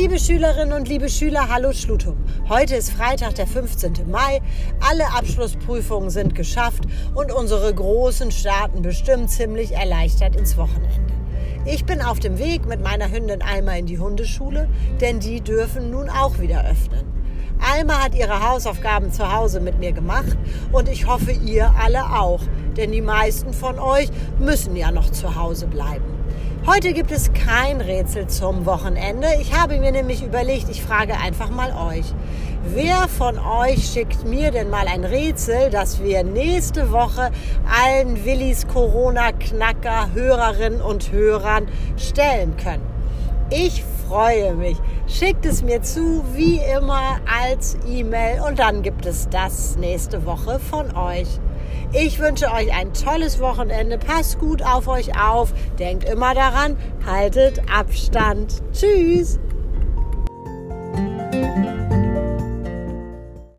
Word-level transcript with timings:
Liebe 0.00 0.18
Schülerinnen 0.18 0.72
und 0.72 0.88
liebe 0.88 1.10
Schüler, 1.10 1.50
hallo 1.50 1.74
Schlutum. 1.74 2.16
Heute 2.48 2.74
ist 2.74 2.90
Freitag, 2.90 3.34
der 3.34 3.46
15. 3.46 4.10
Mai. 4.10 4.40
Alle 4.80 5.04
Abschlussprüfungen 5.12 6.08
sind 6.08 6.34
geschafft 6.34 6.84
und 7.14 7.30
unsere 7.30 7.74
Großen 7.74 8.30
starten 8.30 8.80
bestimmt 8.80 9.30
ziemlich 9.30 9.72
erleichtert 9.72 10.36
ins 10.36 10.56
Wochenende. 10.56 11.12
Ich 11.66 11.84
bin 11.84 12.00
auf 12.00 12.18
dem 12.18 12.38
Weg 12.38 12.66
mit 12.66 12.82
meiner 12.82 13.12
Hündin 13.12 13.42
Alma 13.42 13.74
in 13.74 13.84
die 13.84 13.98
Hundeschule, 13.98 14.70
denn 15.02 15.20
die 15.20 15.42
dürfen 15.42 15.90
nun 15.90 16.08
auch 16.08 16.38
wieder 16.38 16.64
öffnen. 16.64 17.04
Alma 17.60 18.02
hat 18.02 18.14
ihre 18.14 18.48
Hausaufgaben 18.48 19.12
zu 19.12 19.30
Hause 19.30 19.60
mit 19.60 19.80
mir 19.80 19.92
gemacht 19.92 20.38
und 20.72 20.88
ich 20.88 21.06
hoffe 21.06 21.32
ihr 21.32 21.74
alle 21.78 22.18
auch, 22.18 22.40
denn 22.80 22.92
die 22.92 23.02
meisten 23.02 23.52
von 23.52 23.78
euch 23.78 24.08
müssen 24.38 24.74
ja 24.74 24.90
noch 24.90 25.10
zu 25.10 25.36
Hause 25.36 25.66
bleiben. 25.66 26.04
Heute 26.66 26.92
gibt 26.92 27.10
es 27.10 27.30
kein 27.32 27.80
Rätsel 27.80 28.26
zum 28.26 28.64
Wochenende. 28.64 29.28
Ich 29.40 29.52
habe 29.52 29.78
mir 29.78 29.92
nämlich 29.92 30.22
überlegt, 30.22 30.68
ich 30.70 30.82
frage 30.82 31.14
einfach 31.18 31.50
mal 31.50 31.72
euch. 31.72 32.06
Wer 32.64 33.08
von 33.08 33.38
euch 33.38 33.90
schickt 33.92 34.26
mir 34.26 34.50
denn 34.50 34.70
mal 34.70 34.86
ein 34.86 35.04
Rätsel, 35.04 35.70
das 35.70 36.02
wir 36.02 36.22
nächste 36.22 36.90
Woche 36.90 37.30
allen 37.84 38.24
Willis 38.24 38.66
Corona-Knacker 38.66 40.12
Hörerinnen 40.14 40.80
und 40.80 41.12
Hörern 41.12 41.68
stellen 41.96 42.56
können? 42.56 42.86
Ich 43.50 43.84
freue 44.08 44.54
mich. 44.54 44.76
Schickt 45.06 45.44
es 45.44 45.62
mir 45.62 45.82
zu, 45.82 46.24
wie 46.34 46.60
immer, 46.76 47.20
als 47.42 47.76
E-Mail 47.86 48.40
und 48.46 48.58
dann 48.58 48.82
gibt 48.82 49.06
es 49.06 49.28
das 49.28 49.76
nächste 49.76 50.24
Woche 50.24 50.58
von 50.58 50.96
euch. 50.96 51.40
Ich 51.92 52.18
wünsche 52.18 52.46
euch 52.52 52.72
ein 52.72 52.92
tolles 52.92 53.40
Wochenende. 53.40 53.98
Passt 53.98 54.38
gut 54.38 54.62
auf 54.62 54.88
euch 54.88 55.18
auf. 55.20 55.52
Denkt 55.78 56.08
immer 56.08 56.34
daran, 56.34 56.76
haltet 57.04 57.62
Abstand. 57.70 58.62
Tschüss. 58.72 59.38